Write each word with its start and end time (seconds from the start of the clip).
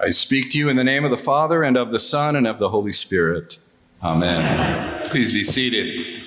I 0.00 0.10
speak 0.10 0.52
to 0.52 0.58
you 0.60 0.68
in 0.68 0.76
the 0.76 0.84
name 0.84 1.04
of 1.04 1.10
the 1.10 1.18
Father, 1.18 1.64
and 1.64 1.76
of 1.76 1.90
the 1.90 1.98
Son, 1.98 2.36
and 2.36 2.46
of 2.46 2.60
the 2.60 2.68
Holy 2.68 2.92
Spirit. 2.92 3.58
Amen. 4.00 5.00
Please 5.08 5.32
be 5.32 5.42
seated. 5.42 6.22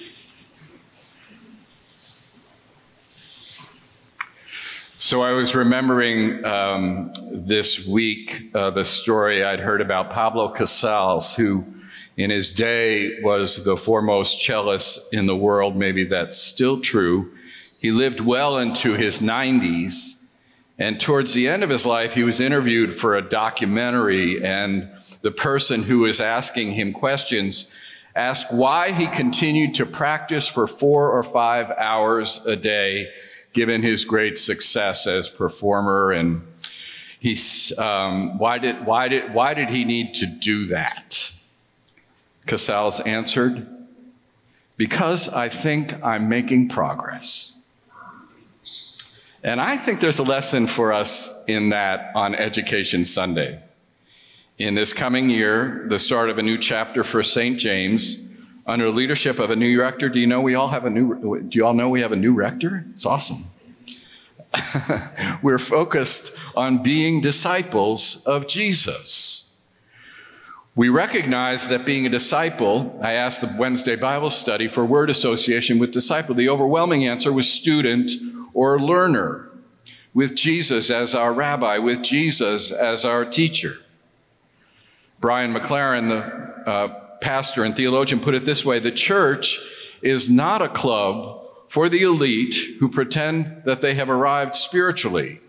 So 4.97 5.21
I 5.21 5.31
was 5.31 5.55
remembering 5.55 6.43
um, 6.43 7.11
this 7.31 7.87
week 7.87 8.51
uh, 8.53 8.71
the 8.71 8.83
story 8.83 9.41
I'd 9.41 9.61
heard 9.61 9.79
about 9.79 10.11
Pablo 10.11 10.49
Casals, 10.49 11.33
who 11.37 11.63
in 12.17 12.29
his 12.29 12.53
day 12.53 13.19
was 13.23 13.63
the 13.63 13.77
foremost 13.77 14.45
cellist 14.45 15.13
in 15.13 15.27
the 15.27 15.35
world. 15.35 15.77
Maybe 15.77 16.03
that's 16.03 16.37
still 16.37 16.81
true. 16.81 17.31
He 17.79 17.91
lived 17.91 18.19
well 18.19 18.57
into 18.57 18.95
his 18.95 19.21
90s. 19.21 20.20
And 20.81 20.99
towards 20.99 21.35
the 21.35 21.47
end 21.47 21.61
of 21.61 21.69
his 21.69 21.85
life, 21.85 22.15
he 22.15 22.23
was 22.23 22.41
interviewed 22.41 22.95
for 22.95 23.15
a 23.15 23.21
documentary, 23.21 24.43
and 24.43 24.89
the 25.21 25.29
person 25.29 25.83
who 25.83 25.99
was 25.99 26.19
asking 26.19 26.71
him 26.71 26.91
questions 26.91 27.71
asked 28.15 28.51
why 28.51 28.91
he 28.91 29.05
continued 29.05 29.75
to 29.75 29.85
practice 29.85 30.47
for 30.47 30.65
four 30.65 31.11
or 31.11 31.21
five 31.21 31.69
hours 31.77 32.47
a 32.47 32.55
day 32.55 33.05
given 33.53 33.83
his 33.83 34.05
great 34.05 34.39
success 34.39 35.05
as 35.05 35.29
performer. 35.29 36.11
And 36.11 36.41
he's 37.19 37.77
um, 37.77 38.39
why 38.39 38.57
did 38.57 38.83
why 38.83 39.07
did 39.07 39.35
why 39.35 39.53
did 39.53 39.69
he 39.69 39.85
need 39.85 40.15
to 40.15 40.25
do 40.25 40.65
that? 40.65 41.31
Casals 42.47 42.99
answered 43.01 43.67
because 44.77 45.29
i 45.29 45.47
think 45.47 46.03
i'm 46.03 46.27
making 46.27 46.67
progress 46.67 47.60
and 49.43 49.61
i 49.61 49.75
think 49.75 49.99
there's 49.99 50.19
a 50.19 50.23
lesson 50.23 50.67
for 50.67 50.93
us 50.93 51.43
in 51.47 51.69
that 51.69 52.11
on 52.15 52.35
education 52.35 53.05
sunday 53.05 53.59
in 54.57 54.75
this 54.75 54.93
coming 54.93 55.29
year 55.29 55.85
the 55.87 55.99
start 55.99 56.29
of 56.29 56.37
a 56.37 56.43
new 56.43 56.57
chapter 56.57 57.03
for 57.03 57.23
st 57.23 57.59
james 57.59 58.31
under 58.65 58.85
the 58.85 58.91
leadership 58.91 59.39
of 59.39 59.49
a 59.49 59.55
new 59.55 59.79
rector. 59.79 60.09
Do 60.09 60.19
you 60.19 60.27
know 60.27 60.41
we 60.41 60.55
all 60.55 60.69
have 60.69 60.85
a 60.85 60.89
new? 60.89 61.41
Do 61.41 61.57
you 61.57 61.65
all 61.65 61.73
know 61.73 61.89
we 61.89 62.01
have 62.01 62.11
a 62.11 62.15
new 62.15 62.33
rector? 62.33 62.85
It's 62.91 63.05
awesome. 63.05 63.45
We're 65.41 65.57
focused 65.57 66.37
on 66.55 66.83
being 66.83 67.21
disciples 67.21 68.25
of 68.25 68.47
Jesus. 68.47 69.61
We 70.75 70.87
recognize 70.87 71.67
that 71.67 71.85
being 71.85 72.05
a 72.05 72.09
disciple, 72.09 72.97
I 73.03 73.13
asked 73.13 73.41
the 73.41 73.53
Wednesday 73.57 73.97
Bible 73.97 74.29
study 74.29 74.69
for 74.69 74.85
word 74.85 75.09
association 75.09 75.79
with 75.79 75.91
disciple. 75.91 76.33
The 76.33 76.47
overwhelming 76.47 77.05
answer 77.05 77.31
was 77.33 77.51
student 77.51 78.09
or 78.53 78.79
learner, 78.79 79.49
with 80.13 80.35
Jesus 80.35 80.89
as 80.89 81.15
our 81.15 81.33
rabbi, 81.33 81.77
with 81.77 82.03
Jesus 82.03 82.71
as 82.71 83.05
our 83.05 83.25
teacher. 83.25 83.75
Brian 85.19 85.53
McLaren, 85.53 86.09
the 86.09 86.69
uh, 86.69 86.87
pastor 87.21 87.63
and 87.63 87.75
theologian, 87.75 88.19
put 88.19 88.33
it 88.33 88.43
this 88.43 88.65
way 88.65 88.79
the 88.79 88.91
church 88.91 89.59
is 90.01 90.29
not 90.29 90.61
a 90.61 90.67
club 90.67 91.45
for 91.67 91.87
the 91.87 92.01
elite 92.03 92.55
who 92.79 92.89
pretend 92.89 93.63
that 93.65 93.81
they 93.81 93.93
have 93.93 94.09
arrived 94.09 94.55
spiritually. 94.55 95.39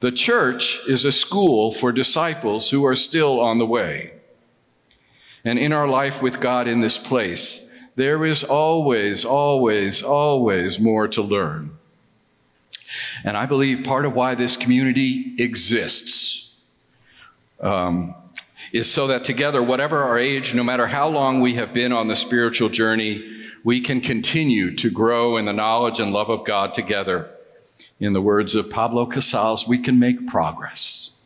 The 0.00 0.10
church 0.10 0.80
is 0.88 1.04
a 1.04 1.12
school 1.12 1.72
for 1.72 1.92
disciples 1.92 2.70
who 2.70 2.84
are 2.84 2.96
still 2.96 3.38
on 3.38 3.58
the 3.58 3.66
way. 3.66 4.14
And 5.44 5.58
in 5.58 5.72
our 5.72 5.86
life 5.86 6.22
with 6.22 6.40
God 6.40 6.66
in 6.66 6.80
this 6.80 6.98
place, 6.98 7.72
there 7.94 8.24
is 8.24 8.42
always, 8.42 9.24
always, 9.24 10.02
always 10.02 10.80
more 10.80 11.06
to 11.08 11.22
learn. 11.22 11.78
And 13.24 13.36
I 13.36 13.46
believe 13.46 13.84
part 13.84 14.04
of 14.04 14.14
why 14.14 14.34
this 14.34 14.56
community 14.56 15.34
exists 15.38 16.60
um, 17.60 18.14
is 18.72 18.90
so 18.90 19.06
that 19.06 19.24
together, 19.24 19.62
whatever 19.62 19.98
our 19.98 20.18
age, 20.18 20.54
no 20.54 20.64
matter 20.64 20.86
how 20.86 21.08
long 21.08 21.40
we 21.40 21.54
have 21.54 21.72
been 21.72 21.92
on 21.92 22.08
the 22.08 22.16
spiritual 22.16 22.68
journey, 22.68 23.24
we 23.64 23.80
can 23.80 24.00
continue 24.00 24.74
to 24.76 24.90
grow 24.90 25.36
in 25.36 25.44
the 25.44 25.52
knowledge 25.52 26.00
and 26.00 26.12
love 26.12 26.30
of 26.30 26.44
God 26.44 26.74
together. 26.74 27.30
In 28.00 28.12
the 28.12 28.20
words 28.20 28.56
of 28.56 28.70
Pablo 28.70 29.06
Casals, 29.06 29.68
we 29.68 29.78
can 29.78 29.98
make 29.98 30.26
progress. 30.26 31.20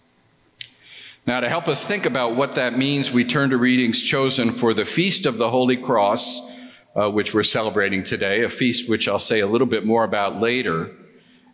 Now, 1.27 1.41
to 1.41 1.49
help 1.49 1.67
us 1.67 1.87
think 1.87 2.05
about 2.05 2.37
what 2.37 2.55
that 2.57 2.77
means, 2.77 3.13
we 3.13 3.25
turn 3.25 3.51
to 3.51 3.57
readings 3.57 4.03
chosen 4.03 4.53
for 4.53 4.75
the 4.75 4.85
Feast 4.85 5.25
of 5.25 5.39
the 5.39 5.51
Holy 5.51 5.77
Cross, 5.77 6.53
uh, 6.95 7.11
which 7.11 7.35
we're 7.35 7.43
celebrating 7.43 8.03
today, 8.05 8.45
a 8.45 8.51
feast 8.51 8.89
which 8.89 9.09
I'll 9.09 9.19
say 9.19 9.41
a 9.41 9.47
little 9.47 9.67
bit 9.67 9.87
more 9.87 10.05
about 10.05 10.39
later. 10.39 10.91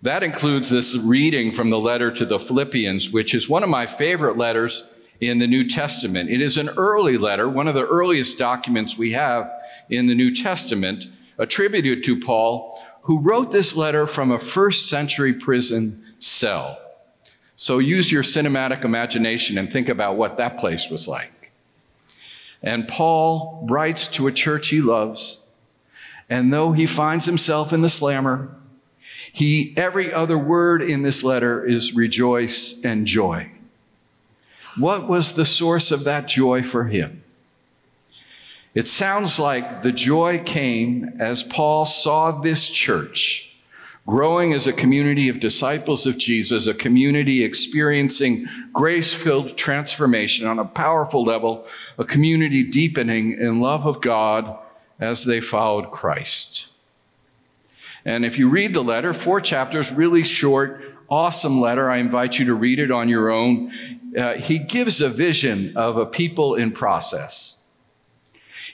That 0.03 0.25
includes 0.25 0.69
this 0.69 0.97
reading 0.97 1.53
from 1.53 1.69
the 1.69 1.81
letter 1.81 2.11
to 2.11 2.25
the 2.25 2.41
Philippians, 2.41 3.13
which 3.13 3.35
is 3.35 3.49
one 3.49 3.63
of 3.63 3.69
my 3.69 3.87
favorite 3.87 4.37
letters 4.37 4.93
in 5.21 5.39
the 5.39 5.47
New 5.47 5.63
Testament. 5.63 6.29
It 6.29 6.41
is 6.41 6.59
an 6.59 6.71
early 6.71 7.17
letter, 7.17 7.49
one 7.49 7.69
of 7.69 7.77
the 7.77 7.87
earliest 7.87 8.37
documents 8.37 8.99
we 8.99 9.13
have 9.13 9.49
in 9.89 10.09
the 10.09 10.17
New 10.17 10.35
Testament, 10.35 11.05
attributed 11.39 12.03
to 12.03 12.19
Paul, 12.19 12.77
who 13.03 13.21
wrote 13.21 13.53
this 13.53 13.77
letter 13.77 14.09
from 14.09 14.33
a 14.33 14.41
first 14.41 14.91
century 14.91 15.33
prison 15.33 16.03
cell. 16.19 16.79
So 17.55 17.79
use 17.79 18.11
your 18.11 18.25
cinematic 18.25 18.85
imagination 18.85 19.57
and 19.57 19.73
think 19.73 19.89
about 19.89 20.17
what 20.17 20.37
that 20.39 20.59
place 20.59 20.91
was 20.91 21.07
like. 21.07 21.53
And 22.61 22.89
Paul 22.89 23.65
writes 23.71 24.09
to 24.09 24.27
a 24.27 24.33
church 24.33 24.71
he 24.71 24.81
loves, 24.81 25.49
and 26.29 26.53
though 26.53 26.73
he 26.73 26.87
finds 26.87 27.27
himself 27.27 27.73
in 27.73 27.83
the 27.83 27.89
slammer, 27.89 28.57
he 29.33 29.73
every 29.77 30.13
other 30.13 30.39
word 30.39 30.83
in 30.83 31.03
this 31.03 31.25
letter 31.25 31.65
is 31.65 31.95
rejoice 31.95 32.85
and 32.85 33.07
joy. 33.07 33.51
What 34.77 35.09
was 35.09 35.35
the 35.35 35.45
source 35.45 35.91
of 35.91 36.05
that 36.05 36.29
joy 36.29 36.63
for 36.63 36.85
him? 36.85 37.23
It 38.75 38.89
sounds 38.89 39.39
like 39.39 39.83
the 39.83 39.93
joy 39.93 40.43
came 40.45 41.17
as 41.19 41.43
Paul 41.43 41.85
saw 41.85 42.31
this 42.31 42.71
church 42.71 43.53
growing 44.07 44.53
as 44.53 44.67
a 44.67 44.73
community 44.73 45.29
of 45.29 45.41
disciples 45.41 46.07
of 46.07 46.19
Jesus, 46.19 46.67
a 46.67 46.75
community 46.75 47.45
experiencing 47.45 48.47
grace 48.73 49.15
filled 49.15 49.57
transformation 49.57 50.47
on 50.47 50.59
a 50.59 50.65
powerful 50.65 51.23
level, 51.23 51.67
a 51.99 52.05
community 52.05 52.69
deepening 52.69 53.33
in 53.33 53.61
love 53.61 53.87
of 53.87 54.01
God 54.01 54.59
as 54.99 55.25
they 55.25 55.41
followed 55.41 55.91
Christ. 55.91 56.52
And 58.05 58.25
if 58.25 58.39
you 58.39 58.49
read 58.49 58.75
the 58.75 58.83
letter, 58.83 59.15
four 59.15 59.41
chapters, 59.41 59.93
really 59.93 60.25
short, 60.25 60.83
awesome 61.09 61.61
letter. 61.61 61.91
I 61.91 61.99
invite 61.99 62.39
you 62.39 62.47
to 62.47 62.55
read 62.55 62.79
it 62.79 62.91
on 62.91 63.09
your 63.09 63.31
own 63.31 63.71
uh, 64.17 64.35
he 64.35 64.59
gives 64.59 65.01
a 65.01 65.09
vision 65.09 65.77
of 65.77 65.97
a 65.97 66.07
people 66.07 66.55
in 66.55 66.73
process. 66.73 67.59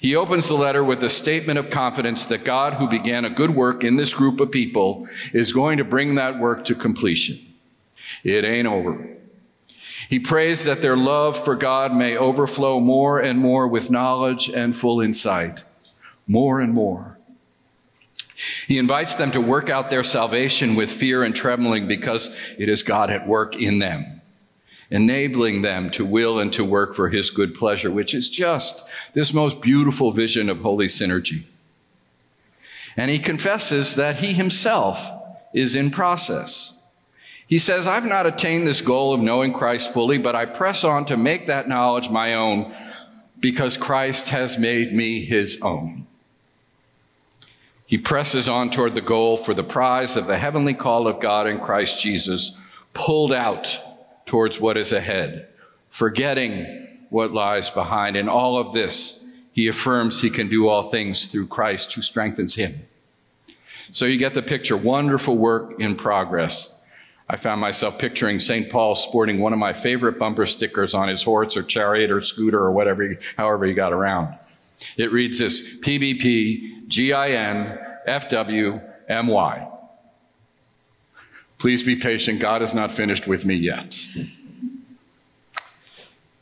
He 0.01 0.15
opens 0.15 0.49
the 0.49 0.55
letter 0.55 0.85
with 0.85 1.03
a 1.03 1.09
statement 1.09 1.59
of 1.59 1.71
confidence 1.71 2.25
that 2.27 2.45
God, 2.45 2.75
who 2.75 2.89
began 2.89 3.25
a 3.25 3.31
good 3.31 3.51
work 3.51 3.83
in 3.83 3.97
this 3.97 4.15
group 4.15 4.41
of 4.41 4.51
people, 4.51 5.07
is 5.33 5.53
going 5.53 5.79
to 5.79 5.85
bring 5.85 6.15
that 6.15 6.39
work 6.39 6.65
to 6.67 6.75
completion. 6.75 7.39
It 8.23 8.45
ain't 8.45 8.69
over. 8.69 9.09
He 10.09 10.19
prays 10.19 10.65
that 10.65 10.83
their 10.83 10.97
love 10.97 11.43
for 11.43 11.55
God 11.55 11.95
may 11.95 12.17
overflow 12.17 12.81
more 12.81 13.21
and 13.21 13.39
more 13.39 13.67
with 13.67 13.91
knowledge 13.91 14.49
and 14.49 14.77
full 14.77 15.01
insight. 15.01 15.65
More 16.27 16.61
and 16.61 16.73
more. 16.73 17.18
He 18.69 18.79
invites 18.79 19.17
them 19.17 19.33
to 19.33 19.41
work 19.41 19.69
out 19.69 19.91
their 19.91 20.05
salvation 20.05 20.77
with 20.77 20.93
fear 20.93 21.25
and 21.25 21.35
trembling 21.35 21.89
because 21.89 22.55
it 22.57 22.69
is 22.69 22.85
God 22.85 23.11
at 23.11 23.27
work 23.27 23.61
in 23.61 23.81
them 23.81 24.19
enabling 24.91 25.63
them 25.63 25.91
to 25.91 26.05
will 26.05 26.39
and 26.39 26.53
to 26.55 26.65
work 26.65 26.95
for 26.95 27.09
his 27.09 27.31
good 27.31 27.55
pleasure, 27.55 27.91
which 27.91 28.15
is 28.15 28.29
just 28.29 28.89
this 29.13 29.35
most 29.35 29.61
beautiful 29.61 30.13
vision 30.13 30.49
of 30.49 30.61
holy 30.61 30.87
synergy. 30.87 31.45
And 32.97 33.11
he 33.11 33.19
confesses 33.19 33.97
that 33.97 34.17
he 34.17 34.33
himself 34.33 35.11
is 35.55 35.77
in 35.77 35.91
process. 35.91 36.75
He 37.47 37.59
says, 37.59 37.87
I've 37.87 38.07
not 38.07 38.27
attained 38.27 38.67
this 38.67 38.81
goal 38.81 39.15
of 39.15 39.21
knowing 39.21 39.53
Christ 39.53 39.93
fully, 39.93 40.19
but 40.19 40.35
I 40.35 40.47
press 40.47 40.85
on 40.85 41.05
to 41.07 41.17
make 41.17 41.47
that 41.47 41.69
knowledge 41.69 42.11
my 42.11 42.35
own 42.35 42.75
because 43.41 43.77
Christ 43.77 44.31
has 44.31 44.59
made 44.59 44.93
me 44.93 45.25
his 45.25 45.61
own. 45.63 46.08
He 47.89 47.97
presses 47.97 48.51
on 48.51 48.71
toward 48.71 48.95
the 48.95 49.01
goal 49.01 49.39
for 49.39 49.55
the 49.55 49.65
prize 49.65 50.19
of 50.19 50.27
the 50.27 50.37
heavenly 50.37 50.75
call 50.75 51.09
of 51.09 51.21
God 51.21 51.47
in 51.47 51.59
Christ 51.59 52.03
Jesus, 52.03 52.61
pulled 52.93 53.33
out 53.33 53.79
towards 54.27 54.61
what 54.61 54.77
is 54.77 54.93
ahead, 54.93 55.49
forgetting 55.89 56.87
what 57.09 57.33
lies 57.33 57.71
behind. 57.71 58.15
In 58.15 58.29
all 58.29 58.59
of 58.59 58.75
this, 58.75 59.27
he 59.53 59.69
affirms 59.69 60.21
he 60.21 60.29
can 60.29 60.51
do 60.51 60.69
all 60.69 60.83
things 60.83 61.25
through 61.25 61.47
Christ 61.47 61.95
who 61.95 62.03
strengthens 62.03 62.57
him. 62.57 62.75
So 63.91 64.05
you 64.05 64.19
get 64.19 64.35
the 64.35 64.43
picture. 64.43 64.77
Wonderful 64.77 65.39
work 65.39 65.81
in 65.81 65.97
progress. 65.97 66.85
I 67.27 67.37
found 67.37 67.59
myself 67.59 67.99
picturing 67.99 68.39
St. 68.39 68.69
Paul 68.69 68.97
sporting 68.97 69.41
one 69.41 69.55
of 69.55 69.59
my 69.59 69.73
favorite 69.73 70.19
bumper 70.19 70.45
stickers 70.45 70.93
on 70.93 71.09
his 71.09 71.23
horse 71.23 71.57
or 71.57 71.63
chariot 71.63 72.11
or 72.11 72.21
scooter 72.21 72.61
or 72.61 72.71
whatever, 72.71 73.17
however 73.39 73.65
he 73.65 73.73
got 73.73 73.95
around. 73.95 74.37
It 74.99 75.11
reads 75.11 75.39
this 75.39 75.79
PBP 75.81 76.78
GIN 76.89 77.79
FWMY. 78.09 79.73
Please 81.59 81.83
be 81.83 81.97
patient. 81.97 82.41
God 82.41 82.63
is 82.63 82.75
not 82.75 82.93
finished 82.93 83.27
with 83.27 83.45
me 83.45 83.55
yet. 83.55 84.07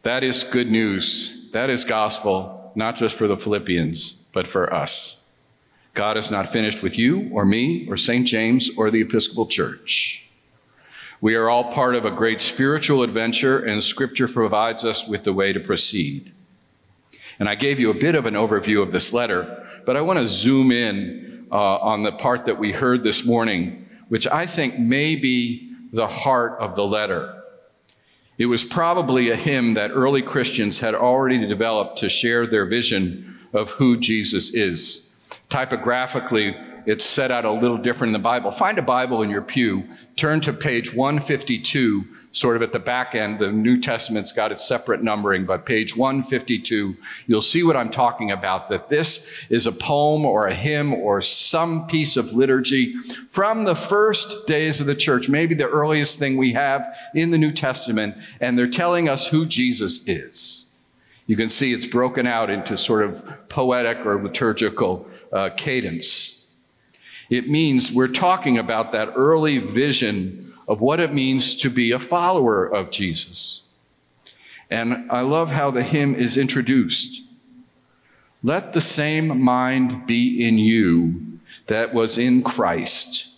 That 0.03 0.23
is 0.23 0.45
good 0.45 0.71
news. 0.71 1.51
That 1.51 1.69
is 1.69 1.85
gospel, 1.85 2.73
not 2.75 2.97
just 2.97 3.19
for 3.19 3.27
the 3.27 3.37
Philippians, 3.37 4.13
but 4.33 4.47
for 4.47 4.73
us. 4.73 5.29
God 5.95 6.17
is 6.17 6.31
not 6.31 6.51
finished 6.51 6.83
with 6.83 6.99
you 6.99 7.31
or 7.33 7.45
me 7.45 7.89
or 7.89 7.97
St. 7.97 8.27
James 8.27 8.71
or 8.77 8.91
the 8.91 9.01
Episcopal 9.01 9.47
Church. 9.47 10.29
We 11.23 11.35
are 11.35 11.49
all 11.49 11.73
part 11.73 11.95
of 11.95 12.05
a 12.05 12.11
great 12.11 12.43
spiritual 12.43 13.03
adventure, 13.03 13.59
and 13.59 13.83
Scripture 13.83 14.29
provides 14.29 14.85
us 14.85 15.09
with 15.09 15.25
the 15.25 15.33
way 15.33 15.55
to 15.55 15.61
proceed. 15.61 16.31
And 17.39 17.49
I 17.49 17.55
gave 17.55 17.81
you 17.81 17.91
a 17.91 17.95
bit 17.95 18.15
of 18.15 18.27
an 18.27 18.35
overview 18.35 18.83
of 18.83 18.93
this 18.93 19.15
letter, 19.15 19.66
but 19.87 19.97
I 19.97 20.03
want 20.03 20.19
to 20.19 20.29
zoom 20.29 20.73
in 20.73 21.47
uh, 21.51 21.77
on 21.77 22.03
the 22.03 22.13
part 22.13 22.45
that 22.47 22.59
we 22.59 22.73
heard 22.73 23.05
this 23.05 23.25
morning, 23.25 23.89
which 24.09 24.27
I 24.27 24.45
think 24.45 24.79
may 24.79 25.17
be 25.17 25.73
the 25.93 26.09
heart 26.09 26.59
of 26.61 26.77
the 26.77 26.85
letter. 26.85 27.33
It 28.37 28.47
was 28.47 28.65
probably 28.65 29.31
a 29.31 29.37
hymn 29.37 29.75
that 29.75 29.93
early 29.93 30.21
Christians 30.21 30.81
had 30.81 30.95
already 30.95 31.39
developed 31.47 31.99
to 31.99 32.11
share 32.11 32.47
their 32.47 32.67
vision 32.67 33.39
of 33.55 33.71
who 33.71 33.97
Jesus 33.97 34.53
is. 34.55 35.41
Typographically, 35.49 36.57
it's 36.87 37.05
set 37.05 37.33
out 37.33 37.45
a 37.45 37.51
little 37.51 37.77
different 37.77 38.11
in 38.11 38.13
the 38.13 38.19
Bible. 38.21 38.53
Find 38.53 38.79
a 38.79 38.83
Bible 38.83 39.23
in 39.23 39.29
your 39.29 39.43
pew, 39.43 39.89
turn 40.15 40.41
to 40.43 40.53
page 40.53 40.95
152, 40.95 42.05
sort 42.31 42.55
of 42.55 42.63
at 42.63 42.73
the 42.73 42.79
back 42.79 43.17
end. 43.17 43.41
The 43.41 43.51
New 43.51 43.81
Testament's 43.81 44.31
got 44.31 44.53
its 44.53 44.67
separate 44.67 45.03
numbering, 45.03 45.45
but 45.45 45.67
page 45.67 45.97
152, 45.97 46.97
you'll 47.27 47.41
see 47.41 47.65
what 47.65 47.77
I'm 47.77 47.91
talking 47.91 48.31
about, 48.31 48.69
that 48.69 48.89
this 48.89 49.51
is 49.51 49.67
a 49.67 49.73
poem 49.73 50.25
or 50.25 50.47
a 50.47 50.55
hymn 50.55 50.95
or 50.95 51.21
some 51.21 51.89
piece 51.89 52.17
of 52.17 52.33
liturgy 52.35 52.95
from 52.95 53.65
the 53.65 53.75
first 53.75 54.47
days 54.47 54.81
of 54.81 54.87
the 54.87 54.95
church, 54.95 55.29
maybe 55.29 55.57
the 55.57 55.69
earliest 55.69 56.21
thing 56.21 56.37
we 56.37 56.53
have 56.53 56.97
in 57.15 57.33
the 57.33 57.39
New 57.39 57.51
Testament, 57.51 58.17
and 58.41 58.57
they're 58.57 58.69
telling 58.69 59.09
us 59.09 59.29
who 59.29 59.45
Jesus 59.45 60.07
is. 60.09 60.73
You 61.27 61.35
can 61.35 61.51
see 61.51 61.73
it's 61.73 61.87
broken 61.87 62.27
out 62.27 62.51
into 62.51 62.79
sort 62.79 63.03
of 63.03 63.49
poetic 63.49 64.07
or 64.07 64.23
liturgical 64.23 65.09
uh, 65.33 65.51
cadence. 65.57 66.36
It 67.29 67.49
means 67.49 67.93
we're 67.93 68.09
talking 68.09 68.57
about 68.57 68.93
that 68.93 69.13
early 69.17 69.59
vision 69.59 70.55
of 70.69 70.81
what 70.81 71.01
it 71.01 71.13
means 71.13 71.55
to 71.57 71.71
be 71.71 71.93
a 71.93 71.99
follower 71.99 72.65
of 72.65 72.91
Jesus. 72.91 73.69
And 74.71 75.11
I 75.11 75.21
love 75.21 75.53
how 75.53 75.71
the 75.71 75.83
hymn 75.83 76.15
is 76.15 76.37
introduced. 76.37 77.23
Let 78.43 78.73
the 78.73 78.81
same 78.81 79.41
mind 79.43 80.07
be 80.07 80.47
in 80.47 80.59
you 80.59 81.39
that 81.67 81.95
was 81.95 82.19
in 82.19 82.43
Christ. 82.43 83.35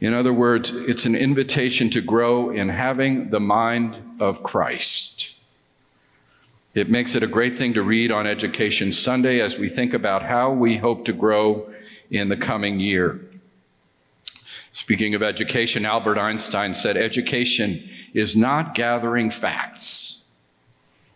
In 0.00 0.12
other 0.12 0.32
words, 0.32 0.74
it's 0.74 1.06
an 1.06 1.16
invitation 1.16 1.90
to 1.90 2.00
grow 2.00 2.50
in 2.50 2.68
having 2.68 3.30
the 3.30 3.40
mind 3.40 3.96
of 4.20 4.42
Christ. 4.42 5.40
It 6.74 6.90
makes 6.90 7.14
it 7.14 7.22
a 7.22 7.26
great 7.26 7.56
thing 7.56 7.72
to 7.74 7.82
read 7.82 8.12
on 8.12 8.26
Education 8.26 8.92
Sunday 8.92 9.40
as 9.40 9.58
we 9.58 9.68
think 9.68 9.94
about 9.94 10.22
how 10.22 10.52
we 10.52 10.76
hope 10.76 11.06
to 11.06 11.12
grow 11.14 11.70
in 12.10 12.28
the 12.28 12.36
coming 12.36 12.80
year. 12.80 13.20
Speaking 14.72 15.14
of 15.14 15.22
education, 15.22 15.86
Albert 15.86 16.18
Einstein 16.18 16.74
said, 16.74 16.96
Education 16.96 17.88
is 18.12 18.36
not 18.36 18.74
gathering 18.74 19.30
facts, 19.30 20.28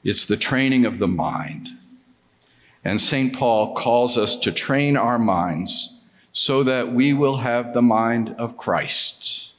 it's 0.03 0.25
the 0.25 0.37
training 0.37 0.87
of 0.87 0.99
the 0.99 1.09
mind. 1.09 1.69
And 2.83 2.99
St. 2.99 3.35
Paul 3.35 3.75
calls 3.75 4.17
us 4.17 4.37
to 4.41 4.53
train 4.53 4.97
our 4.97 5.19
minds 5.19 6.03
so 6.33 6.63
that 6.63 6.93
we 6.93 7.13
will 7.13 7.37
have 7.37 7.75
the 7.75 7.83
mind 7.83 8.35
of 8.39 8.57
Christ. 8.57 9.55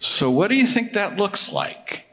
So, 0.00 0.30
what 0.30 0.48
do 0.48 0.56
you 0.56 0.66
think 0.66 0.94
that 0.94 1.18
looks 1.18 1.52
like? 1.52 2.06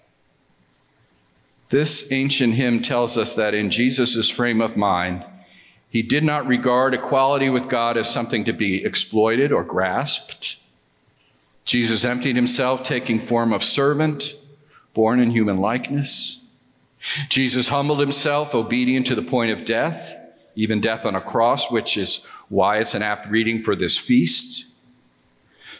This 1.69 2.11
ancient 2.11 2.53
hymn 2.53 2.81
tells 2.81 3.17
us 3.17 3.35
that 3.35 3.53
in 3.53 3.69
Jesus' 3.69 4.29
frame 4.29 4.61
of 4.61 4.77
mind, 4.77 5.25
he 5.89 6.01
did 6.01 6.23
not 6.23 6.47
regard 6.47 6.93
equality 6.93 7.49
with 7.49 7.69
God 7.69 7.97
as 7.97 8.09
something 8.09 8.43
to 8.45 8.53
be 8.53 8.83
exploited 8.83 9.51
or 9.51 9.63
grasped. 9.63 10.61
Jesus 11.65 12.05
emptied 12.05 12.35
himself, 12.35 12.83
taking 12.83 13.19
form 13.19 13.53
of 13.53 13.63
servant, 13.63 14.33
born 14.93 15.19
in 15.19 15.31
human 15.31 15.57
likeness. 15.57 16.45
Jesus 17.29 17.69
humbled 17.69 17.99
himself, 17.99 18.53
obedient 18.53 19.07
to 19.07 19.15
the 19.15 19.21
point 19.21 19.51
of 19.51 19.65
death, 19.65 20.15
even 20.55 20.81
death 20.81 21.05
on 21.05 21.15
a 21.15 21.21
cross, 21.21 21.71
which 21.71 21.97
is 21.97 22.25
why 22.49 22.77
it's 22.77 22.95
an 22.95 23.03
apt 23.03 23.29
reading 23.29 23.59
for 23.59 23.75
this 23.75 23.97
feast. 23.97 24.73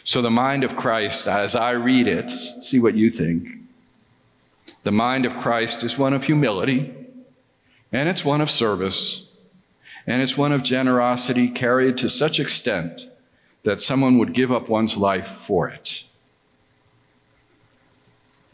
So, 0.04 0.22
the 0.22 0.30
mind 0.30 0.64
of 0.64 0.76
Christ, 0.76 1.26
as 1.26 1.54
I 1.54 1.72
read 1.72 2.06
it, 2.06 2.30
see 2.30 2.78
what 2.78 2.94
you 2.94 3.10
think. 3.10 3.48
The 4.84 4.92
mind 4.92 5.26
of 5.26 5.36
Christ 5.36 5.82
is 5.82 5.98
one 5.98 6.14
of 6.14 6.24
humility, 6.24 6.94
and 7.92 8.08
it's 8.08 8.24
one 8.24 8.40
of 8.40 8.50
service 8.50 9.27
and 10.08 10.22
it's 10.22 10.38
one 10.38 10.52
of 10.52 10.62
generosity 10.62 11.48
carried 11.48 11.98
to 11.98 12.08
such 12.08 12.40
extent 12.40 13.10
that 13.64 13.82
someone 13.82 14.16
would 14.16 14.32
give 14.32 14.50
up 14.50 14.66
one's 14.66 14.96
life 14.96 15.26
for 15.26 15.68
it. 15.68 16.04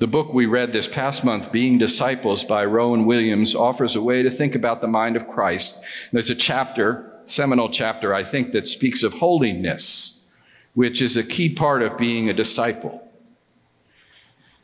The 0.01 0.09
book 0.09 0.35
we 0.35 0.47
read 0.47 0.73
this 0.73 0.89
past 0.89 1.25
month, 1.25 1.53
Being 1.53 1.79
Disciples 1.79 2.43
by 2.43 2.65
Rowan 2.65 3.07
Williams, 3.07 3.55
offers 3.55 3.95
a 3.95 4.03
way 4.03 4.25
to 4.25 4.31
think 4.31 4.57
about 4.57 4.81
the 4.81 4.89
mind 4.89 5.15
of 5.15 5.29
Christ. 5.29 6.11
There's 6.13 6.29
a 6.29 6.35
chapter, 6.35 7.21
seminal 7.27 7.69
chapter, 7.69 8.13
I 8.13 8.25
think, 8.25 8.51
that 8.51 8.67
speaks 8.67 9.05
of 9.05 9.15
holiness, 9.15 10.33
which 10.75 11.01
is 11.01 11.17
a 11.17 11.23
key 11.23 11.55
part 11.55 11.83
of 11.83 11.97
being 11.97 12.29
a 12.29 12.35
disciple. 12.35 13.04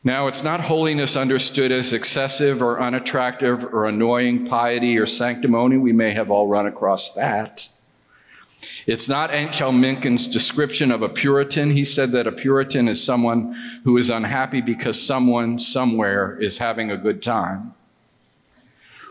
Now, 0.02 0.29
it's 0.29 0.43
not 0.43 0.62
holiness 0.62 1.14
understood 1.14 1.70
as 1.70 1.93
excessive 1.93 2.62
or 2.62 2.81
unattractive 2.81 3.64
or 3.64 3.85
annoying 3.85 4.47
piety 4.47 4.97
or 4.97 5.05
sanctimony. 5.05 5.76
We 5.76 5.93
may 5.93 6.12
have 6.12 6.31
all 6.31 6.47
run 6.47 6.67
across 6.67 7.12
that. 7.14 7.69
It's 8.87 9.11
not 9.11 9.32
H. 9.32 9.61
L. 9.61 9.73
Mencken's 9.73 10.26
description 10.26 10.91
of 10.91 11.02
a 11.02 11.08
Puritan. 11.08 11.70
He 11.70 11.85
said 11.85 12.12
that 12.12 12.26
a 12.26 12.32
Puritan 12.32 12.88
is 12.88 13.05
someone 13.05 13.55
who 13.85 13.99
is 13.99 14.08
unhappy 14.08 14.62
because 14.62 15.00
someone 15.00 15.58
somewhere 15.58 16.37
is 16.41 16.58
having 16.58 16.91
a 16.91 16.97
good 16.97 17.23
time. 17.23 17.75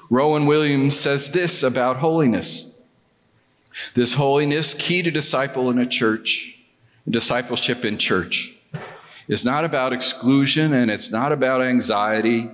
Rowan 0.10 0.48
Williams 0.48 1.00
says 1.00 1.32
this 1.32 1.62
about 1.62 1.98
holiness. 1.98 2.82
This 3.94 4.16
holiness, 4.16 4.74
key 4.74 5.04
to 5.04 5.12
disciple 5.12 5.70
in 5.70 5.78
a 5.78 5.86
church, 5.86 6.60
discipleship 7.08 7.86
in 7.86 8.00
church 8.00 8.59
is 9.30 9.46
not 9.46 9.64
about 9.64 9.94
exclusion 9.94 10.74
and 10.74 10.92
it's 10.92 11.12
not 11.12 11.32
about 11.32 11.62
anxiety. 11.62 12.50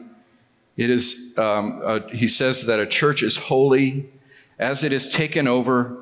It 0.75 0.89
is, 0.89 1.33
um, 1.37 2.03
he 2.11 2.27
says 2.27 2.65
that 2.67 2.81
a 2.81 2.85
church 2.85 3.23
is 3.23 3.37
holy 3.37 4.07
as 4.59 4.83
it 4.83 4.91
is 4.91 5.11
taken 5.11 5.47
over, 5.47 5.97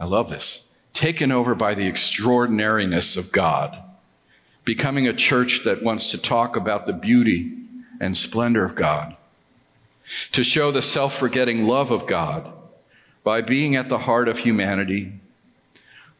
I 0.00 0.06
love 0.06 0.30
this, 0.30 0.74
taken 0.94 1.32
over 1.32 1.56
by 1.56 1.74
the 1.74 1.88
extraordinariness 1.88 3.16
of 3.16 3.32
God, 3.32 3.76
becoming 4.64 5.08
a 5.08 5.12
church 5.12 5.64
that 5.64 5.82
wants 5.82 6.12
to 6.12 6.22
talk 6.22 6.56
about 6.56 6.86
the 6.86 6.92
beauty 6.92 7.52
and 8.00 8.16
splendor 8.16 8.64
of 8.64 8.76
God, 8.76 9.16
to 10.30 10.44
show 10.44 10.70
the 10.70 10.82
self 10.82 11.18
forgetting 11.18 11.66
love 11.66 11.90
of 11.90 12.06
God 12.06 12.52
by 13.24 13.40
being 13.40 13.74
at 13.74 13.88
the 13.88 13.98
heart 13.98 14.28
of 14.28 14.38
humanity, 14.38 15.12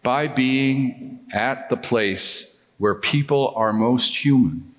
by 0.03 0.27
being 0.27 1.21
at 1.33 1.71
the 1.71 1.77
place 1.77 2.53
where 2.79 2.95
people 2.95 3.53
are 3.57 3.73
most 3.73 4.25
human. 4.25 4.73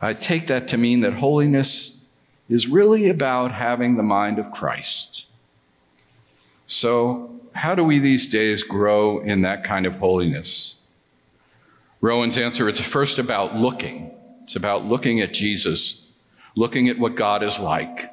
I 0.00 0.12
take 0.12 0.46
that 0.48 0.68
to 0.68 0.78
mean 0.78 1.00
that 1.00 1.14
holiness 1.14 2.08
is 2.48 2.68
really 2.68 3.08
about 3.08 3.52
having 3.52 3.96
the 3.96 4.02
mind 4.02 4.38
of 4.38 4.50
Christ. 4.50 5.30
So, 6.66 7.30
how 7.54 7.74
do 7.74 7.84
we 7.84 7.98
these 7.98 8.28
days 8.28 8.62
grow 8.62 9.20
in 9.20 9.42
that 9.42 9.62
kind 9.62 9.86
of 9.86 9.96
holiness? 9.96 10.86
Rowan's 12.00 12.36
answer 12.36 12.68
it's 12.68 12.80
first 12.80 13.18
about 13.18 13.56
looking. 13.56 14.10
It's 14.42 14.56
about 14.56 14.84
looking 14.84 15.20
at 15.20 15.32
Jesus, 15.32 16.12
looking 16.54 16.88
at 16.88 16.98
what 16.98 17.14
God 17.14 17.42
is 17.42 17.58
like, 17.58 18.10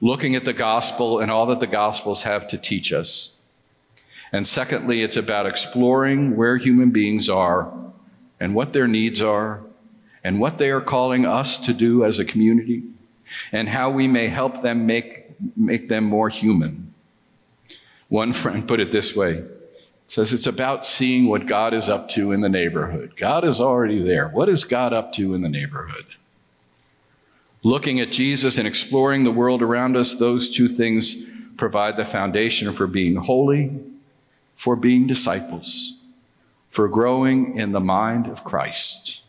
looking 0.00 0.36
at 0.36 0.44
the 0.44 0.52
gospel 0.52 1.18
and 1.18 1.30
all 1.32 1.46
that 1.46 1.58
the 1.58 1.66
gospels 1.66 2.22
have 2.22 2.46
to 2.48 2.58
teach 2.58 2.92
us. 2.92 3.44
And 4.32 4.46
secondly, 4.46 5.02
it's 5.02 5.16
about 5.16 5.46
exploring 5.46 6.36
where 6.36 6.58
human 6.58 6.90
beings 6.90 7.28
are 7.28 7.72
and 8.44 8.54
what 8.54 8.74
their 8.74 8.86
needs 8.86 9.22
are 9.22 9.62
and 10.22 10.38
what 10.38 10.58
they 10.58 10.70
are 10.70 10.82
calling 10.82 11.24
us 11.24 11.56
to 11.64 11.72
do 11.72 12.04
as 12.04 12.18
a 12.18 12.26
community 12.26 12.82
and 13.52 13.70
how 13.70 13.88
we 13.88 14.06
may 14.06 14.28
help 14.28 14.60
them 14.60 14.84
make, 14.84 15.30
make 15.56 15.88
them 15.88 16.04
more 16.04 16.28
human. 16.28 16.92
One 18.10 18.34
friend 18.34 18.68
put 18.68 18.80
it 18.80 18.92
this 18.92 19.16
way 19.16 19.44
says 20.06 20.34
it's 20.34 20.46
about 20.46 20.84
seeing 20.84 21.26
what 21.26 21.46
God 21.46 21.72
is 21.72 21.88
up 21.88 22.10
to 22.10 22.32
in 22.32 22.42
the 22.42 22.48
neighborhood. 22.50 23.14
God 23.16 23.44
is 23.44 23.62
already 23.62 24.02
there. 24.02 24.28
What 24.28 24.50
is 24.50 24.62
God 24.62 24.92
up 24.92 25.14
to 25.14 25.34
in 25.34 25.40
the 25.40 25.48
neighborhood? 25.48 26.04
Looking 27.62 27.98
at 27.98 28.12
Jesus 28.12 28.58
and 28.58 28.68
exploring 28.68 29.24
the 29.24 29.32
world 29.32 29.62
around 29.62 29.96
us, 29.96 30.16
those 30.16 30.54
two 30.54 30.68
things 30.68 31.24
provide 31.56 31.96
the 31.96 32.04
foundation 32.04 32.70
for 32.74 32.86
being 32.86 33.16
holy, 33.16 33.80
for 34.54 34.76
being 34.76 35.06
disciples 35.06 36.03
for 36.74 36.88
growing 36.88 37.56
in 37.56 37.70
the 37.70 37.78
mind 37.78 38.26
of 38.26 38.42
Christ. 38.42 39.24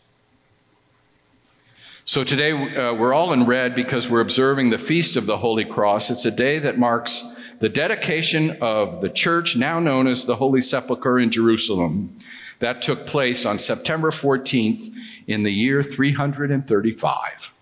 So 2.04 2.24
today 2.24 2.50
uh, 2.50 2.92
we're 2.94 3.14
all 3.14 3.32
in 3.32 3.46
red 3.46 3.76
because 3.76 4.10
we're 4.10 4.20
observing 4.20 4.70
the 4.70 4.78
Feast 4.78 5.14
of 5.14 5.26
the 5.26 5.36
Holy 5.36 5.64
Cross. 5.64 6.10
It's 6.10 6.24
a 6.24 6.32
day 6.32 6.58
that 6.58 6.76
marks 6.76 7.36
the 7.60 7.68
dedication 7.68 8.58
of 8.60 9.00
the 9.00 9.08
church 9.08 9.56
now 9.56 9.78
known 9.78 10.08
as 10.08 10.26
the 10.26 10.34
Holy 10.34 10.60
Sepulchre 10.60 11.20
in 11.20 11.30
Jerusalem. 11.30 12.16
That 12.58 12.82
took 12.82 13.06
place 13.06 13.46
on 13.46 13.60
September 13.60 14.10
14th 14.10 14.88
in 15.28 15.44
the 15.44 15.52
year 15.52 15.84
335. 15.84 17.54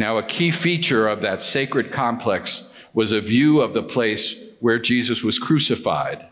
Now, 0.00 0.16
a 0.16 0.24
key 0.24 0.50
feature 0.50 1.06
of 1.06 1.22
that 1.22 1.44
sacred 1.44 1.92
complex 1.92 2.74
was 2.92 3.12
a 3.12 3.20
view 3.20 3.60
of 3.60 3.72
the 3.72 3.84
place 3.84 4.50
where 4.58 4.80
Jesus 4.80 5.22
was 5.22 5.38
crucified. 5.38 6.26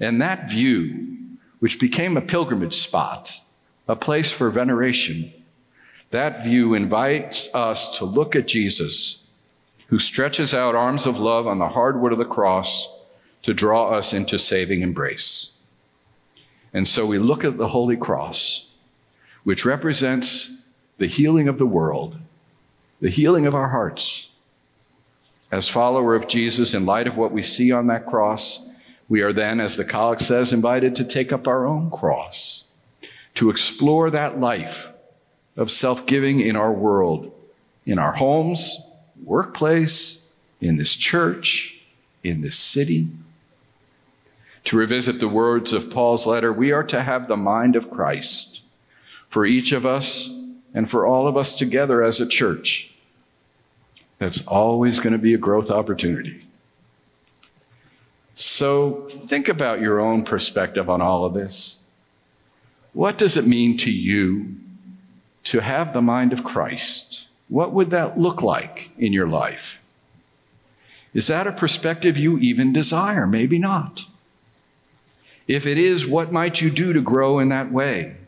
And 0.00 0.20
that 0.20 0.50
view, 0.50 1.27
which 1.58 1.80
became 1.80 2.16
a 2.16 2.22
pilgrimage 2.22 2.74
spot, 2.74 3.40
a 3.86 3.96
place 3.96 4.32
for 4.32 4.50
veneration, 4.50 5.32
that 6.10 6.44
view 6.44 6.74
invites 6.74 7.54
us 7.54 7.98
to 7.98 8.04
look 8.04 8.34
at 8.34 8.46
Jesus, 8.46 9.28
who 9.88 9.98
stretches 9.98 10.54
out 10.54 10.74
arms 10.74 11.06
of 11.06 11.18
love 11.18 11.46
on 11.46 11.58
the 11.58 11.68
hardwood 11.68 12.12
of 12.12 12.18
the 12.18 12.24
cross 12.24 13.02
to 13.42 13.54
draw 13.54 13.90
us 13.90 14.12
into 14.12 14.38
saving 14.38 14.82
embrace. 14.82 15.62
And 16.72 16.86
so 16.86 17.06
we 17.06 17.18
look 17.18 17.44
at 17.44 17.56
the 17.56 17.68
Holy 17.68 17.96
Cross, 17.96 18.76
which 19.44 19.64
represents 19.64 20.62
the 20.98 21.06
healing 21.06 21.48
of 21.48 21.58
the 21.58 21.66
world, 21.66 22.16
the 23.00 23.10
healing 23.10 23.46
of 23.46 23.54
our 23.54 23.68
hearts. 23.68 24.34
As 25.50 25.68
follower 25.68 26.14
of 26.14 26.28
Jesus, 26.28 26.74
in 26.74 26.84
light 26.84 27.06
of 27.06 27.16
what 27.16 27.32
we 27.32 27.40
see 27.40 27.72
on 27.72 27.86
that 27.86 28.04
cross, 28.04 28.70
we 29.08 29.22
are 29.22 29.32
then, 29.32 29.60
as 29.60 29.76
the 29.76 29.84
collect 29.84 30.20
says, 30.20 30.52
invited 30.52 30.94
to 30.96 31.04
take 31.04 31.32
up 31.32 31.48
our 31.48 31.66
own 31.66 31.90
cross, 31.90 32.76
to 33.34 33.50
explore 33.50 34.10
that 34.10 34.38
life 34.38 34.92
of 35.56 35.70
self 35.70 36.06
giving 36.06 36.40
in 36.40 36.56
our 36.56 36.72
world, 36.72 37.32
in 37.86 37.98
our 37.98 38.12
homes, 38.12 38.78
workplace, 39.24 40.36
in 40.60 40.76
this 40.76 40.94
church, 40.94 41.80
in 42.22 42.42
this 42.42 42.58
city. 42.58 43.08
To 44.64 44.76
revisit 44.76 45.20
the 45.20 45.28
words 45.28 45.72
of 45.72 45.90
Paul's 45.90 46.26
letter, 46.26 46.52
we 46.52 46.72
are 46.72 46.84
to 46.84 47.00
have 47.00 47.26
the 47.26 47.36
mind 47.36 47.76
of 47.76 47.90
Christ 47.90 48.66
for 49.28 49.46
each 49.46 49.72
of 49.72 49.86
us 49.86 50.28
and 50.74 50.88
for 50.88 51.06
all 51.06 51.26
of 51.26 51.36
us 51.36 51.54
together 51.54 52.02
as 52.02 52.20
a 52.20 52.28
church. 52.28 52.94
That's 54.18 54.46
always 54.46 55.00
going 55.00 55.12
to 55.12 55.18
be 55.18 55.32
a 55.32 55.38
growth 55.38 55.70
opportunity. 55.70 56.47
So 58.40 59.08
think 59.08 59.48
about 59.48 59.80
your 59.80 59.98
own 59.98 60.22
perspective 60.22 60.88
on 60.88 61.02
all 61.02 61.24
of 61.24 61.34
this. 61.34 61.90
What 62.92 63.18
does 63.18 63.36
it 63.36 63.48
mean 63.48 63.76
to 63.78 63.90
you 63.90 64.54
to 65.42 65.58
have 65.60 65.92
the 65.92 66.00
mind 66.00 66.32
of 66.32 66.44
Christ, 66.44 67.28
what 67.48 67.72
would 67.72 67.90
that 67.90 68.16
look 68.16 68.40
like 68.40 68.92
in 68.96 69.12
your 69.12 69.26
life? 69.26 69.82
Is 71.12 71.26
that 71.26 71.48
a 71.48 71.52
perspective 71.52 72.16
you 72.16 72.38
even 72.38 72.72
desire? 72.72 73.26
Maybe 73.26 73.58
not. 73.58 74.04
If 75.48 75.66
it 75.66 75.76
is, 75.76 76.06
what 76.06 76.30
might 76.30 76.60
you 76.60 76.70
do 76.70 76.92
to 76.92 77.00
grow 77.00 77.40
in 77.40 77.48
that 77.48 77.72
way? 77.72 78.18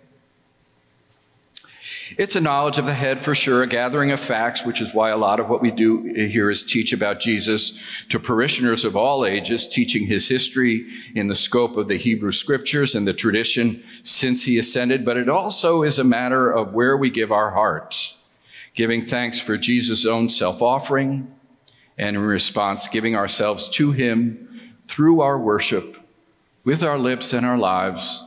It's 2.18 2.34
a 2.34 2.40
knowledge 2.40 2.78
of 2.78 2.86
the 2.86 2.92
head 2.92 3.20
for 3.20 3.34
sure, 3.34 3.62
a 3.62 3.66
gathering 3.66 4.10
of 4.10 4.18
facts, 4.18 4.66
which 4.66 4.80
is 4.80 4.94
why 4.94 5.10
a 5.10 5.16
lot 5.16 5.38
of 5.38 5.48
what 5.48 5.62
we 5.62 5.70
do 5.70 6.02
here 6.02 6.50
is 6.50 6.64
teach 6.64 6.92
about 6.92 7.20
Jesus 7.20 8.04
to 8.08 8.18
parishioners 8.18 8.84
of 8.84 8.96
all 8.96 9.24
ages, 9.24 9.68
teaching 9.68 10.06
his 10.06 10.28
history 10.28 10.86
in 11.14 11.28
the 11.28 11.34
scope 11.36 11.76
of 11.76 11.86
the 11.86 11.96
Hebrew 11.96 12.32
scriptures 12.32 12.94
and 12.94 13.06
the 13.06 13.12
tradition 13.12 13.80
since 13.84 14.44
he 14.44 14.58
ascended. 14.58 15.04
But 15.04 15.18
it 15.18 15.28
also 15.28 15.82
is 15.82 15.98
a 15.98 16.04
matter 16.04 16.50
of 16.50 16.74
where 16.74 16.96
we 16.96 17.10
give 17.10 17.30
our 17.30 17.52
hearts, 17.52 18.24
giving 18.74 19.02
thanks 19.04 19.38
for 19.38 19.56
Jesus' 19.56 20.04
own 20.04 20.28
self 20.28 20.60
offering, 20.60 21.32
and 21.96 22.16
in 22.16 22.22
response, 22.22 22.88
giving 22.88 23.14
ourselves 23.14 23.68
to 23.68 23.92
him 23.92 24.48
through 24.88 25.20
our 25.20 25.38
worship, 25.38 25.96
with 26.64 26.82
our 26.82 26.98
lips 26.98 27.32
and 27.32 27.46
our 27.46 27.58
lives, 27.58 28.24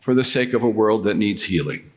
for 0.00 0.14
the 0.14 0.22
sake 0.22 0.52
of 0.52 0.62
a 0.62 0.70
world 0.70 1.02
that 1.02 1.16
needs 1.16 1.44
healing. 1.44 1.90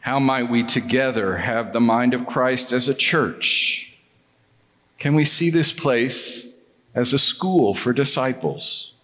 How 0.00 0.18
might 0.18 0.48
we 0.48 0.62
together 0.62 1.36
have 1.36 1.72
the 1.72 1.80
mind 1.80 2.14
of 2.14 2.26
Christ 2.26 2.72
as 2.72 2.88
a 2.88 2.94
church? 2.94 3.98
Can 4.98 5.14
we 5.14 5.24
see 5.24 5.50
this 5.50 5.72
place 5.72 6.54
as 6.94 7.12
a 7.12 7.18
school 7.18 7.74
for 7.74 7.92
disciples? 7.92 8.94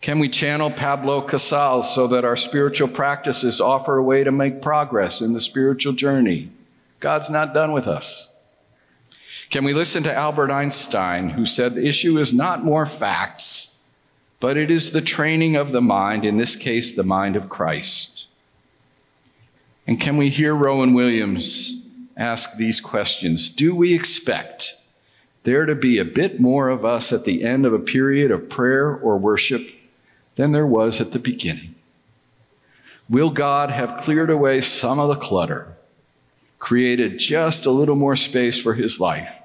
Can 0.00 0.18
we 0.18 0.28
channel 0.28 0.70
Pablo 0.70 1.22
Casals 1.22 1.94
so 1.94 2.06
that 2.08 2.24
our 2.24 2.36
spiritual 2.36 2.88
practices 2.88 3.60
offer 3.60 3.96
a 3.96 4.02
way 4.02 4.22
to 4.22 4.30
make 4.30 4.60
progress 4.60 5.20
in 5.20 5.32
the 5.32 5.40
spiritual 5.40 5.94
journey? 5.94 6.50
God's 7.00 7.30
not 7.30 7.54
done 7.54 7.72
with 7.72 7.88
us. 7.88 8.38
Can 9.50 9.64
we 9.64 9.72
listen 9.72 10.02
to 10.04 10.14
Albert 10.14 10.50
Einstein, 10.50 11.30
who 11.30 11.46
said 11.46 11.74
the 11.74 11.86
issue 11.86 12.18
is 12.18 12.34
not 12.34 12.64
more 12.64 12.86
facts, 12.86 13.86
but 14.40 14.56
it 14.56 14.70
is 14.70 14.92
the 14.92 15.00
training 15.00 15.56
of 15.56 15.72
the 15.72 15.80
mind, 15.80 16.24
in 16.24 16.36
this 16.36 16.54
case, 16.56 16.94
the 16.94 17.02
mind 17.02 17.34
of 17.36 17.48
Christ? 17.48 18.13
And 19.86 20.00
can 20.00 20.16
we 20.16 20.30
hear 20.30 20.54
Rowan 20.54 20.94
Williams 20.94 21.88
ask 22.16 22.56
these 22.56 22.80
questions? 22.80 23.50
Do 23.50 23.74
we 23.74 23.94
expect 23.94 24.72
there 25.42 25.66
to 25.66 25.74
be 25.74 25.98
a 25.98 26.04
bit 26.04 26.40
more 26.40 26.68
of 26.68 26.84
us 26.84 27.12
at 27.12 27.24
the 27.24 27.42
end 27.42 27.66
of 27.66 27.72
a 27.72 27.78
period 27.78 28.30
of 28.30 28.48
prayer 28.48 28.88
or 28.94 29.18
worship 29.18 29.62
than 30.36 30.52
there 30.52 30.66
was 30.66 31.00
at 31.00 31.12
the 31.12 31.18
beginning? 31.18 31.74
Will 33.10 33.30
God 33.30 33.70
have 33.70 34.00
cleared 34.00 34.30
away 34.30 34.62
some 34.62 34.98
of 34.98 35.08
the 35.08 35.16
clutter, 35.16 35.68
created 36.58 37.18
just 37.18 37.66
a 37.66 37.70
little 37.70 37.96
more 37.96 38.16
space 38.16 38.58
for 38.58 38.74
his 38.74 38.98
life, 38.98 39.36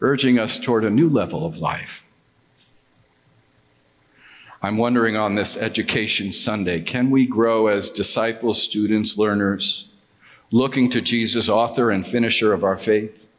urging 0.00 0.40
us 0.40 0.58
toward 0.58 0.84
a 0.84 0.90
new 0.90 1.08
level 1.08 1.46
of 1.46 1.60
life? 1.60 2.09
I'm 4.62 4.76
wondering 4.76 5.16
on 5.16 5.36
this 5.36 5.60
Education 5.60 6.32
Sunday 6.32 6.82
can 6.82 7.10
we 7.10 7.24
grow 7.24 7.68
as 7.68 7.88
disciples, 7.88 8.62
students, 8.62 9.16
learners, 9.16 9.94
looking 10.52 10.90
to 10.90 11.00
Jesus, 11.00 11.48
author 11.48 11.90
and 11.90 12.06
finisher 12.06 12.52
of 12.52 12.62
our 12.62 12.76
faith? 12.76 13.32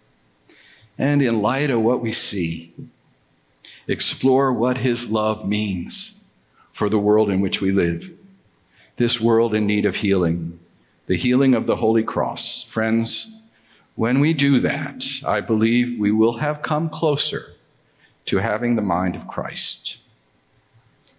And 0.97 1.21
in 1.21 1.41
light 1.41 1.69
of 1.69 1.83
what 1.83 2.01
we 2.01 2.11
see, 2.11 2.73
explore 3.87 4.51
what 4.51 4.79
his 4.79 5.11
love 5.11 5.47
means 5.47 6.27
for 6.71 6.89
the 6.89 6.99
world 6.99 7.29
in 7.29 7.39
which 7.39 7.61
we 7.61 7.71
live. 7.71 8.11
This 8.95 9.21
world 9.21 9.53
in 9.53 9.67
need 9.67 9.85
of 9.85 9.97
healing, 9.97 10.59
the 11.05 11.17
healing 11.17 11.53
of 11.53 11.67
the 11.67 11.75
Holy 11.75 12.03
Cross. 12.03 12.63
Friends, 12.63 13.45
when 13.95 14.19
we 14.19 14.33
do 14.33 14.59
that, 14.59 15.03
I 15.27 15.41
believe 15.41 15.99
we 15.99 16.11
will 16.11 16.37
have 16.37 16.63
come 16.63 16.89
closer 16.89 17.53
to 18.25 18.37
having 18.37 18.75
the 18.75 18.81
mind 18.81 19.15
of 19.15 19.27
Christ. 19.27 19.70